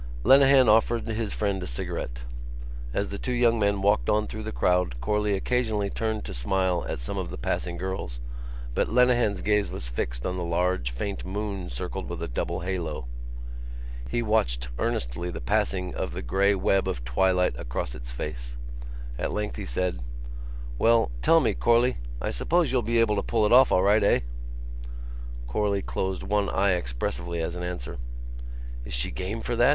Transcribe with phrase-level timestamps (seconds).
[0.23, 2.21] Lenehan offered his friend a cigarette.
[2.91, 6.83] As the two young men walked on through the crowd Corley occasionally turned to smile
[6.89, 8.19] at some of the passing girls
[8.73, 13.05] but Lenehan's gaze was fixed on the large faint moon circled with a double halo.
[14.09, 18.57] He watched earnestly the passing of the grey web of twilight across its face.
[19.19, 19.99] At length he said:
[20.79, 21.11] "Well...
[21.21, 24.21] tell me, Corley, I suppose you'll be able to pull it off all right, eh?"
[25.45, 27.99] Corley closed one eye expressively as an answer.
[28.83, 29.69] "Is she game for that?"